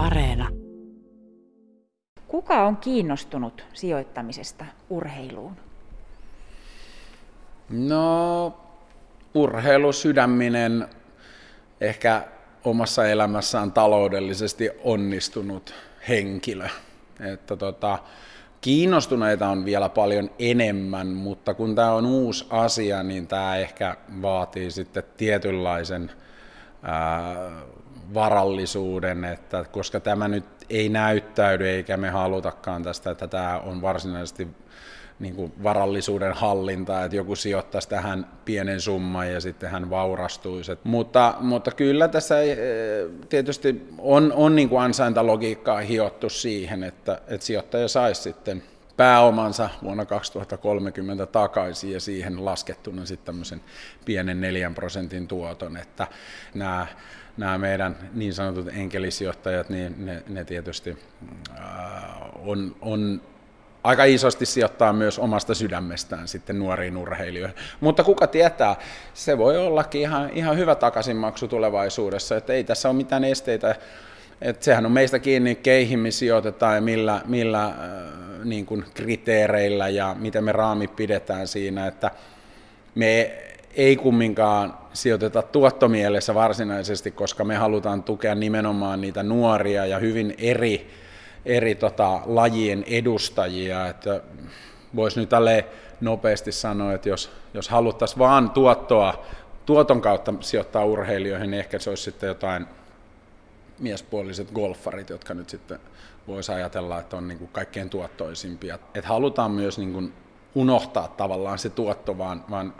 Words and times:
Areena. 0.00 0.48
Kuka 2.28 2.66
on 2.66 2.76
kiinnostunut 2.76 3.64
sijoittamisesta 3.72 4.64
urheiluun? 4.90 5.56
No, 7.70 8.56
urheilu 9.34 9.92
sydäminen, 9.92 10.86
ehkä 11.80 12.22
omassa 12.64 13.06
elämässään 13.08 13.72
taloudellisesti 13.72 14.70
onnistunut 14.84 15.74
henkilö. 16.08 16.68
Että 17.32 17.56
tota, 17.56 17.98
kiinnostuneita 18.60 19.48
on 19.48 19.64
vielä 19.64 19.88
paljon 19.88 20.30
enemmän, 20.38 21.06
mutta 21.06 21.54
kun 21.54 21.74
tämä 21.74 21.92
on 21.92 22.06
uusi 22.06 22.46
asia, 22.50 23.02
niin 23.02 23.26
tämä 23.26 23.56
ehkä 23.56 23.96
vaatii 24.22 24.70
sitten 24.70 25.02
tietynlaisen 25.16 26.10
varallisuuden, 28.14 29.24
että 29.24 29.64
koska 29.72 30.00
tämä 30.00 30.28
nyt 30.28 30.44
ei 30.70 30.88
näyttäydy 30.88 31.68
eikä 31.68 31.96
me 31.96 32.10
halutakaan 32.10 32.82
tästä, 32.82 33.10
että 33.10 33.26
tämä 33.26 33.58
on 33.58 33.82
varsinaisesti 33.82 34.48
niin 35.18 35.34
kuin 35.34 35.52
varallisuuden 35.62 36.32
hallinta, 36.32 37.04
että 37.04 37.16
joku 37.16 37.36
sijoittaisi 37.36 37.88
tähän 37.88 38.26
pienen 38.44 38.80
summan 38.80 39.32
ja 39.32 39.40
sitten 39.40 39.70
hän 39.70 39.90
vaurastuisi. 39.90 40.72
Mutta, 40.84 41.34
mutta 41.40 41.70
kyllä 41.70 42.08
tässä 42.08 42.42
eh, 42.42 42.56
tietysti 43.28 43.88
on, 43.98 44.32
on 44.32 44.56
niin 44.56 44.68
kuin 44.68 44.82
ansaintalogiikkaa 44.82 45.80
hiottu 45.80 46.30
siihen, 46.30 46.84
että, 46.84 47.20
että 47.28 47.46
sijoittaja 47.46 47.88
saisi 47.88 48.22
sitten 48.22 48.62
pääomansa 49.00 49.70
vuonna 49.82 50.04
2030 50.04 51.26
takaisin 51.26 51.92
ja 51.92 52.00
siihen 52.00 52.44
laskettuna 52.44 53.06
sitten 53.06 53.26
tämmöisen 53.26 53.60
pienen 54.04 54.40
4 54.40 54.70
prosentin 54.74 55.28
tuoton, 55.28 55.76
että 55.76 56.06
nämä, 56.54 56.86
nämä 57.36 57.58
meidän 57.58 57.96
niin 58.14 58.34
sanotut 58.34 58.68
enkelisijoittajat, 58.68 59.68
niin 59.68 60.06
ne, 60.06 60.22
ne 60.28 60.44
tietysti 60.44 60.98
on, 62.34 62.76
on 62.80 63.20
aika 63.84 64.04
isosti 64.04 64.46
sijoittaa 64.46 64.92
myös 64.92 65.18
omasta 65.18 65.54
sydämestään 65.54 66.28
sitten 66.28 66.58
nuoriin 66.58 66.96
urheilijoihin. 66.96 67.56
Mutta 67.80 68.04
kuka 68.04 68.26
tietää, 68.26 68.76
se 69.14 69.38
voi 69.38 69.58
ollakin 69.58 70.00
ihan, 70.00 70.30
ihan 70.30 70.56
hyvä 70.56 70.74
takaisinmaksu 70.74 71.48
tulevaisuudessa, 71.48 72.36
että 72.36 72.52
ei 72.52 72.64
tässä 72.64 72.88
ole 72.88 72.96
mitään 72.96 73.24
esteitä. 73.24 73.74
Että 74.40 74.64
sehän 74.64 74.86
on 74.86 74.92
meistä 74.92 75.18
kiinni, 75.18 75.54
keihin 75.54 75.98
me 75.98 76.10
sijoitetaan 76.10 76.74
ja 76.74 76.80
millä, 76.80 77.20
millä 77.26 77.64
äh, 77.66 77.74
niin 78.44 78.66
kuin 78.66 78.84
kriteereillä 78.94 79.88
ja 79.88 80.16
miten 80.18 80.44
me 80.44 80.52
raamit 80.52 80.96
pidetään 80.96 81.48
siinä, 81.48 81.86
että 81.86 82.10
me 82.94 83.34
ei 83.74 83.96
kumminkaan 83.96 84.74
sijoiteta 84.92 85.42
tuottomielessä 85.42 86.34
varsinaisesti, 86.34 87.10
koska 87.10 87.44
me 87.44 87.56
halutaan 87.56 88.02
tukea 88.02 88.34
nimenomaan 88.34 89.00
niitä 89.00 89.22
nuoria 89.22 89.86
ja 89.86 89.98
hyvin 89.98 90.34
eri 90.38 90.90
eri 91.44 91.74
tota, 91.74 92.20
lajien 92.26 92.84
edustajia, 92.86 93.94
voisi 94.96 95.20
nyt 95.20 95.28
tälle 95.28 95.64
nopeasti 96.00 96.52
sanoa, 96.52 96.92
että 96.92 97.08
jos, 97.08 97.30
jos 97.54 97.68
haluttaisiin 97.68 98.18
vaan 98.18 98.50
tuottoa, 98.50 99.24
tuoton 99.66 100.00
kautta 100.00 100.34
sijoittaa 100.40 100.84
urheilijoihin, 100.84 101.50
niin 101.50 101.60
ehkä 101.60 101.78
se 101.78 101.90
olisi 101.90 102.02
sitten 102.02 102.28
jotain 102.28 102.66
miespuoliset 103.80 104.50
golfarit, 104.52 105.10
jotka 105.10 105.34
nyt 105.34 105.50
sitten 105.50 105.78
voisi 106.26 106.52
ajatella, 106.52 106.98
että 106.98 107.16
on 107.16 107.28
niin 107.28 107.38
kuin 107.38 107.50
kaikkein 107.52 107.90
tuottoisimpia. 107.90 108.74
Että 108.74 109.08
halutaan 109.08 109.50
myös 109.50 109.78
niin 109.78 109.92
kuin 109.92 110.12
unohtaa 110.54 111.08
tavallaan 111.08 111.58
se 111.58 111.70
tuotto, 111.70 112.18
vaan, 112.18 112.44
vaan 112.50 112.74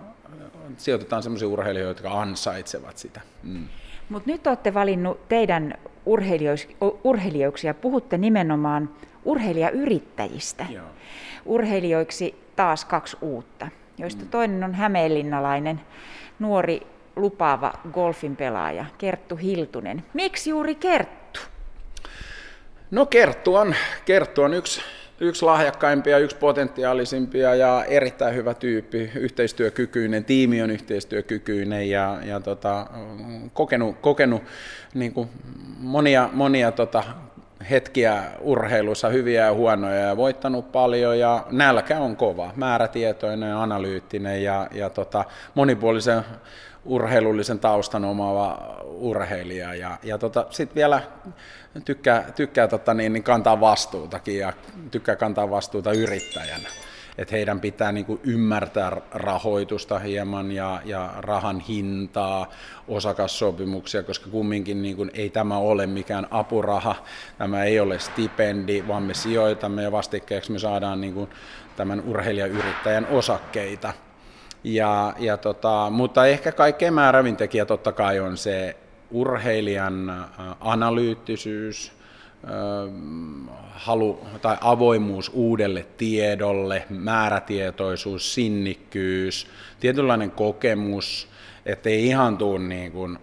sijoitetaan 0.76 1.22
sellaisia 1.22 1.48
urheilijoita, 1.48 2.02
jotka 2.02 2.20
ansaitsevat 2.20 2.98
sitä. 2.98 3.20
Mm. 3.42 3.68
Mutta 4.08 4.30
nyt 4.30 4.46
olette 4.46 4.74
valinnut 4.74 5.28
teidän 5.28 5.74
urheilijoiksi 7.04 7.66
ja 7.66 7.74
puhutte 7.74 8.18
nimenomaan 8.18 8.90
urheilijayrittäjistä. 9.24 10.66
Joo. 10.70 10.86
Urheilijoiksi 11.44 12.34
taas 12.56 12.84
kaksi 12.84 13.16
uutta, 13.20 13.68
joista 13.98 14.25
mm. 14.25 14.28
toinen 14.28 14.64
on 14.64 14.75
hämeenlinnalainen 14.75 15.80
nuori 16.38 16.86
lupaava 17.20 17.72
golfin 17.92 18.36
pelaaja 18.36 18.84
Kerttu 18.98 19.36
Hiltunen. 19.36 20.04
Miksi 20.14 20.50
juuri 20.50 20.75
Kerttu? 20.75 21.41
No 22.91 23.06
Kerttu 23.06 23.54
on, 23.54 23.75
Kerttu 24.04 24.42
on 24.42 24.54
yksi 24.54 24.81
yksi 25.20 25.44
lahjakkaimpia, 25.44 26.19
yksi 26.19 26.36
potentiaalisimpia 26.36 27.54
ja 27.54 27.84
erittäin 27.84 28.34
hyvä 28.34 28.54
tyyppi, 28.54 29.10
yhteistyökykyinen, 29.14 30.25
tiimi 30.25 30.62
on 30.62 30.70
yhteistyökykyinen 30.70 31.91
ja, 31.91 32.19
ja 32.25 32.41
tota, 32.41 32.86
kokenut, 33.52 33.97
kokenut 34.00 34.42
niin 34.94 35.12
kuin 35.12 35.28
monia, 35.78 36.31
monia 36.32 36.72
tota, 36.72 37.04
hetkiä 37.71 38.22
urheilussa, 38.41 39.09
hyviä 39.09 39.44
ja 39.44 39.53
huonoja 39.53 40.00
ja 40.00 40.16
voittanut 40.16 40.72
paljon 40.72 41.19
ja 41.19 41.47
nälkä 41.50 41.98
on 41.98 42.16
kova, 42.16 42.53
määrätietoinen, 42.56 43.56
analyyttinen 43.56 44.44
ja, 44.44 44.69
ja 44.72 44.91
tota, 44.91 45.25
monipuolisen 45.54 46.25
urheilullisen 46.84 47.59
taustan 47.59 48.04
omaava 48.04 48.76
urheilija 48.84 49.75
ja, 49.75 49.97
ja 50.03 50.19
tota, 50.19 50.47
sitten 50.50 50.75
vielä 50.75 51.03
tykkää, 51.84 52.32
tykkää 52.37 52.69
tota 52.69 52.94
niin, 52.94 53.12
niin 53.12 53.22
kantaa 53.22 53.60
vastuutakin 53.60 54.38
ja 54.38 54.53
tykkää 54.91 55.16
kantaa 55.16 55.50
vastuuta 55.50 55.93
yrittäjänä. 55.93 56.69
Että 57.20 57.36
heidän 57.36 57.60
pitää 57.60 57.92
niin 57.92 58.06
kuin 58.06 58.20
ymmärtää 58.25 59.00
rahoitusta 59.14 59.98
hieman 59.98 60.53
ja, 60.53 60.81
ja 60.84 61.10
rahan 61.19 61.60
hintaa, 61.60 62.50
osakassopimuksia, 62.88 64.03
koska 64.03 64.31
kumminkin 64.31 64.82
niin 64.82 64.97
kuin 64.97 65.10
ei 65.14 65.31
tämä 65.31 65.56
ole 65.56 65.86
mikään 65.86 66.26
apuraha, 66.31 66.94
tämä 67.38 67.64
ei 67.64 67.81
ole 67.81 67.98
stipendi, 67.98 68.84
vaan 68.88 69.03
me 69.03 69.14
sijoitamme 69.14 69.82
ja 69.82 69.92
vastikkeeksi 69.92 70.53
me 70.53 70.58
saadaan 70.58 71.00
niin 71.00 71.14
kuin 71.14 71.31
tämän 71.76 72.03
urheilijayrittäjän 72.06 73.06
osakkeita. 73.06 73.92
Ja, 74.64 75.14
ja 75.19 75.37
tota, 75.37 75.91
mutta 75.91 76.26
ehkä 76.26 76.52
kaikkein 76.52 76.94
määrävin 76.94 77.37
tekijä 77.37 77.64
totta 77.66 77.92
kai 77.92 78.20
on 78.20 78.37
se 78.37 78.76
urheilijan 79.10 80.26
analyyttisyys, 80.60 82.00
halu 83.70 84.26
tai 84.42 84.56
avoimuus 84.60 85.30
uudelle 85.34 85.86
tiedolle, 85.96 86.86
määrätietoisuus, 86.90 88.34
sinnikkyys, 88.34 89.46
tietynlainen 89.80 90.30
kokemus, 90.30 91.28
ettei 91.66 92.06
ihan 92.06 92.38
tule 92.38 92.58
niin, 92.58 92.92
kuin, 92.92 93.18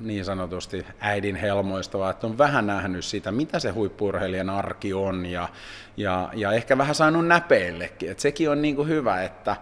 niin 0.00 0.24
sanotusti 0.24 0.86
äidin 1.00 1.36
helmoista, 1.36 1.98
vaan 1.98 2.10
että 2.10 2.26
on 2.26 2.38
vähän 2.38 2.66
nähnyt 2.66 3.04
sitä, 3.04 3.32
mitä 3.32 3.58
se 3.58 3.70
huippurheilijan 3.70 4.50
arki 4.50 4.94
on 4.94 5.26
ja, 5.26 5.48
ja, 5.96 6.30
ja 6.34 6.52
ehkä 6.52 6.78
vähän 6.78 6.94
saanut 6.94 7.26
näpeillekin. 7.26 8.10
Et 8.10 8.20
sekin 8.20 8.50
on 8.50 8.62
niin 8.62 8.76
kuin 8.76 8.88
hyvä, 8.88 9.22
että, 9.22 9.56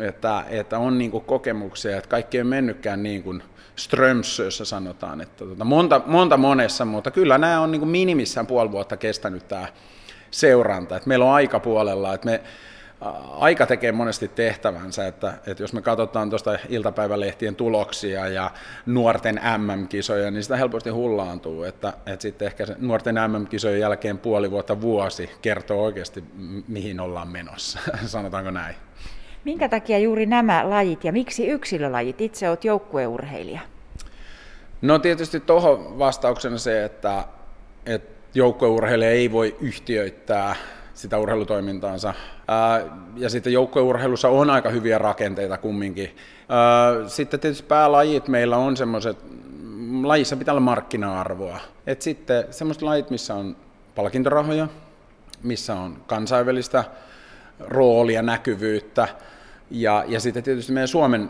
että, 0.00 0.44
että 0.48 0.78
on 0.78 0.98
niin 0.98 1.10
kuin 1.10 1.24
kokemuksia, 1.24 1.96
että 1.96 2.08
kaikki 2.08 2.38
ei 2.38 2.44
mennytkään 2.44 3.02
niin 3.02 3.22
kuin 3.22 3.42
Strömsössä 3.76 4.64
sanotaan, 4.64 5.20
että 5.20 5.44
tota, 5.44 5.64
monta, 5.64 6.00
monta 6.06 6.36
monessa, 6.36 6.84
mutta 6.84 7.10
kyllä 7.10 7.38
nämä 7.38 7.60
on 7.60 7.70
niin 7.70 7.80
kuin 7.80 7.88
minimissään 7.88 8.46
puoli 8.46 8.72
vuotta 8.72 8.96
kestänyt 8.96 9.48
tämä 9.48 9.66
seuranta. 10.30 10.96
että 10.96 11.08
meillä 11.08 11.24
on 11.24 11.34
aika 11.34 11.60
puolella, 11.60 12.14
että 12.14 12.26
me, 12.26 12.40
aika 13.38 13.66
tekee 13.66 13.92
monesti 13.92 14.28
tehtävänsä, 14.28 15.06
että, 15.06 15.34
että 15.46 15.62
jos 15.62 15.72
me 15.72 15.82
katsotaan 15.82 16.30
tuosta 16.30 16.58
iltapäivälehtien 16.68 17.56
tuloksia 17.56 18.28
ja 18.28 18.50
nuorten 18.86 19.40
MM-kisoja, 19.58 20.30
niin 20.30 20.42
sitä 20.42 20.56
helposti 20.56 20.90
hullaantuu, 20.90 21.62
että, 21.62 21.92
että 22.06 22.22
sitten 22.22 22.46
ehkä 22.46 22.66
nuorten 22.78 23.14
MM-kisojen 23.14 23.80
jälkeen 23.80 24.18
puoli 24.18 24.50
vuotta 24.50 24.80
vuosi 24.80 25.30
kertoo 25.42 25.84
oikeasti, 25.84 26.24
mihin 26.68 27.00
ollaan 27.00 27.28
menossa, 27.28 27.78
sanotaanko 28.06 28.50
näin. 28.50 28.76
Minkä 29.44 29.68
takia 29.68 29.98
juuri 29.98 30.26
nämä 30.26 30.70
lajit 30.70 31.04
ja 31.04 31.12
miksi 31.12 31.46
yksilölajit? 31.46 32.20
Itse 32.20 32.48
olet 32.48 32.64
joukkueurheilija. 32.64 33.60
No 34.82 34.98
tietysti 34.98 35.40
tuohon 35.40 35.98
vastauksena 35.98 36.58
se, 36.58 36.84
että, 36.84 37.24
että 37.86 38.14
joukkueurheilija 38.34 39.10
ei 39.10 39.32
voi 39.32 39.56
yhtiöittää 39.60 40.56
sitä 40.94 41.18
urheilutoimintaansa. 41.18 42.14
Ja 43.16 43.30
sitten 43.30 43.52
joukkueurheilussa 43.52 44.28
on 44.28 44.50
aika 44.50 44.68
hyviä 44.68 44.98
rakenteita 44.98 45.58
kumminkin. 45.58 46.16
Sitten 47.06 47.40
tietysti 47.40 47.66
päälajit 47.66 48.28
meillä 48.28 48.56
on 48.56 48.76
semmoiset, 48.76 49.16
lajissa 50.02 50.36
pitää 50.36 50.52
olla 50.52 50.60
markkina-arvoa. 50.60 51.58
Et 51.86 52.02
sitten 52.02 52.44
semmoiset 52.50 52.82
lajit, 52.82 53.10
missä 53.10 53.34
on 53.34 53.56
palkintorahoja, 53.94 54.68
missä 55.42 55.74
on 55.74 55.96
kansainvälistä 56.06 56.84
roolia, 57.58 58.22
näkyvyyttä, 58.22 59.08
ja, 59.70 60.04
ja 60.08 60.20
sitten 60.20 60.42
tietysti 60.42 60.72
meidän 60.72 60.88
Suomen 60.88 61.28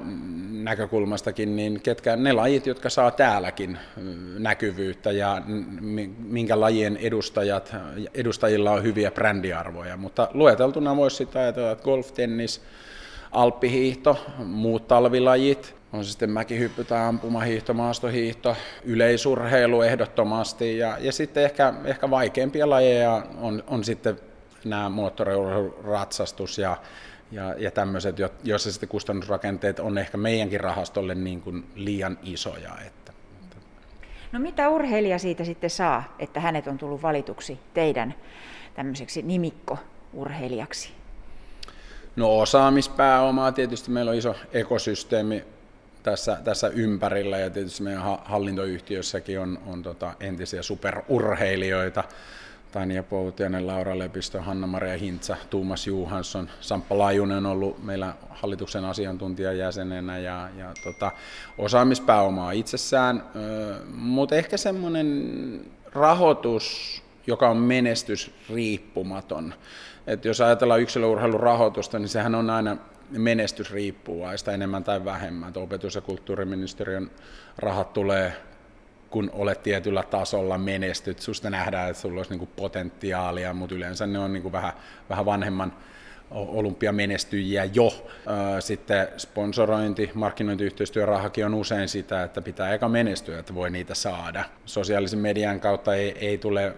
näkökulmastakin, 0.65 1.57
niin 1.57 1.81
ketkä 1.81 2.17
ne 2.17 2.33
lajit, 2.33 2.67
jotka 2.67 2.91
saa 2.91 3.11
täälläkin 3.11 3.79
näkyvyyttä 4.39 5.13
ja 5.13 5.43
minkä 6.19 6.61
lajien 6.61 6.97
edustajat, 6.97 7.77
edustajilla 8.15 8.71
on 8.71 8.83
hyviä 8.83 9.11
brändiarvoja. 9.11 9.97
Mutta 9.97 10.29
lueteltuna 10.35 10.97
voisi 10.97 11.17
sitten 11.17 11.43
ajatella, 11.43 11.71
että 11.71 11.85
golf, 11.85 12.13
tennis, 12.13 12.61
alppihiihto, 13.33 14.19
muut 14.45 14.89
talvilajit, 14.89 15.75
on 15.93 16.05
se 16.05 16.11
sitten 16.11 16.31
mäkihyppy 16.31 16.85
tai 16.85 17.07
ampumahiihto, 17.07 17.75
maastohiihto, 17.75 18.57
yleisurheilu 18.85 19.83
ehdottomasti 19.83 20.79
ja, 20.79 20.97
ja 21.01 21.13
sitten 21.13 21.45
ehkä, 21.45 21.75
ehkä 21.85 22.11
vaikeimpia 22.11 22.71
lajeja 22.71 23.27
on, 23.41 23.65
on 23.67 23.85
sitten 23.85 24.21
nämä 24.65 24.89
moottoriratsatus 24.89 26.59
ja, 26.59 26.77
ja, 27.31 27.55
ja 27.59 27.71
tämmöiset, 27.71 28.17
joissa 28.45 28.73
sitten 28.73 28.89
kustannusrakenteet 28.89 29.79
on 29.79 29.99
ehkä 29.99 30.17
meidänkin 30.17 30.61
rahastolle 30.61 31.15
niin 31.15 31.41
kuin 31.41 31.67
liian 31.75 32.19
isoja. 32.23 32.71
Että, 32.87 33.13
että. 33.43 33.57
No 34.33 34.41
mitä 34.41 34.69
urheilija 34.69 35.19
siitä 35.19 35.45
sitten 35.45 35.71
saa, 35.71 36.17
että 36.19 36.41
hänet 36.41 36.67
on 36.67 36.79
tullut 36.79 37.03
valituksi 37.03 37.59
teidän 37.75 38.15
tämmöiseksi 38.75 39.23
nimikko-urheilijaksi? 39.23 40.93
No 42.17 42.39
osaamispääomaa 42.39 43.53
tietysti 43.53 43.91
meillä 43.91 44.11
on 44.11 44.17
iso 44.17 44.37
ekosysteemi 44.53 45.45
tässä, 46.03 46.39
tässä 46.45 46.69
ympärillä 46.69 47.39
ja 47.39 47.51
tietysti 47.51 47.83
meidän 47.83 48.03
hallintoyhtiössäkin 48.25 49.41
on, 49.41 49.59
on 49.67 49.83
tota 49.83 50.13
entisiä 50.21 50.63
superurheilijoita, 50.63 52.05
Tania 52.75 53.03
Poutianen, 53.03 53.67
Laura 53.67 53.99
Lepistö, 53.99 54.43
Hanna-Maria 54.43 54.99
Hintsa, 54.99 55.37
Tuumas 55.51 55.87
Juhansson, 55.87 56.51
Samppa 56.61 56.99
Laajunen 56.99 57.39
on 57.39 57.47
ollut 57.47 57.85
meillä 57.85 58.15
hallituksen 58.31 58.85
asiantuntijajäsenenä 58.85 60.19
ja, 60.19 60.49
ja 60.59 60.73
tota, 60.85 61.13
osaamispääomaa 61.59 62.53
itsessään, 62.53 63.23
mutta 63.95 64.35
ehkä 64.35 64.57
semmoinen 64.57 65.61
rahoitus, 65.93 67.03
joka 67.27 67.49
on 67.51 67.57
menestysriippumaton. 67.57 69.55
Et 70.07 70.25
jos 70.25 70.41
ajatellaan 70.41 70.81
yksilöurheilun 70.81 71.41
rahoitusta, 71.41 71.99
niin 71.99 72.09
sehän 72.09 72.35
on 72.35 72.51
aina 72.51 72.77
menestysriippuvaista 73.11 74.53
enemmän 74.53 74.85
tai 74.85 75.05
vähemmän. 75.05 75.49
Et 75.49 75.57
opetus- 75.57 75.95
ja 75.95 76.01
kulttuuriministeriön 76.01 77.11
rahat 77.59 77.93
tulee 77.93 78.33
kun 79.15 79.31
olet 79.33 79.63
tietyllä 79.63 80.03
tasolla 80.03 80.59
menestyt, 80.59 81.19
susta 81.19 81.51
nähdään, 81.51 81.91
että 81.91 82.01
sulla 82.01 82.21
olisi 82.21 82.37
niin 82.37 82.49
potentiaalia, 82.57 83.53
mutta 83.53 83.75
yleensä 83.75 84.07
ne 84.07 84.19
on 84.19 84.33
niin 84.33 84.53
vähän, 84.53 84.73
vähän 85.11 85.25
vanhemman 85.25 85.73
olympiamenestyjiä 86.31 87.65
jo. 87.65 88.07
Sitten 88.61 89.09
sponsorointi, 89.17 90.11
markkinointiyhteistyörahakin 90.15 91.47
on 91.47 91.55
usein 91.55 91.89
sitä, 91.89 92.23
että 92.23 92.43
pitää 92.43 92.75
eka 92.75 92.89
menestyä, 92.89 93.39
että 93.39 93.55
voi 93.55 93.71
niitä 93.71 93.95
saada. 93.95 94.45
Sosiaalisen 94.65 95.19
median 95.19 95.61
kautta 95.61 95.95
ei, 95.95 96.19
ei 96.19 96.39
tule 96.39 96.75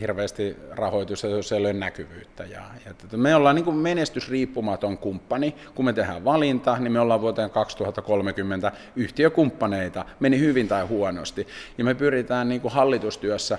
hirveästi 0.00 0.56
rahoitusta, 0.70 1.26
jos 1.26 1.52
ei 1.52 1.58
ole 1.60 1.72
näkyvyyttä. 1.72 2.44
Ja, 2.44 2.62
ja 2.86 3.18
me 3.18 3.34
ollaan 3.34 3.54
niin 3.54 3.64
kuin 3.64 3.76
menestysriippumaton 3.76 4.98
kumppani. 4.98 5.54
Kun 5.74 5.84
me 5.84 5.92
tehdään 5.92 6.24
valinta, 6.24 6.78
niin 6.78 6.92
me 6.92 7.00
ollaan 7.00 7.20
vuoteen 7.20 7.50
2030 7.50 8.72
yhtiökumppaneita, 8.96 10.04
meni 10.20 10.38
hyvin 10.38 10.68
tai 10.68 10.84
huonosti. 10.84 11.46
Ja 11.78 11.84
me 11.84 11.94
pyritään 11.94 12.48
niin 12.48 12.60
kuin 12.60 12.72
hallitustyössä 12.72 13.58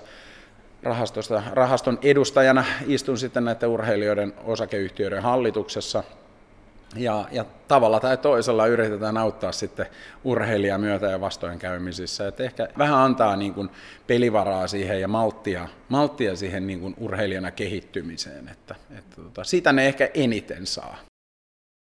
rahastosta, 0.84 1.44
rahaston 1.52 2.00
edustajana, 2.02 2.66
istun 2.88 3.18
sitten 3.18 3.46
näiden 3.46 3.70
urheilijoiden 3.70 4.34
osakeyhtiöiden 4.46 5.24
hallituksessa– 5.24 6.04
ja, 6.96 7.26
ja 7.32 7.46
tavalla 7.68 8.00
tai 8.00 8.18
toisella 8.18 8.68
yritetään 8.68 9.18
auttaa 9.18 9.52
sitten 9.52 9.86
urheilijaa 10.24 10.78
myötä 10.78 11.06
ja 11.06 11.22
vastoinkäymisissä. 11.22 12.28
Et 12.28 12.40
ehkä 12.40 12.68
vähän 12.78 13.00
antaa 13.00 13.36
niin 13.36 13.54
kuin 13.54 13.70
pelivaraa 14.08 14.68
siihen 14.68 15.02
ja 15.02 15.08
malttia, 15.08 15.68
malttia 15.90 16.36
siihen 16.36 16.68
niin 16.68 16.80
kuin 16.80 16.96
urheilijana 16.98 17.52
kehittymiseen. 17.52 18.50
Että, 18.50 18.76
että 18.98 19.16
tota, 19.16 19.44
sitä 19.44 19.74
ne 19.74 19.88
ehkä 19.88 20.10
eniten 20.14 20.68
saa. 20.68 20.98